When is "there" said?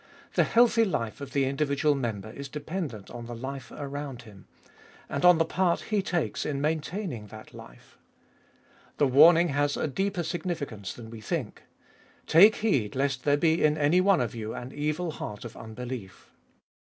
13.25-13.37